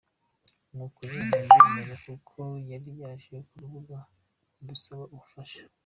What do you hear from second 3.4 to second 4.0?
mu rugo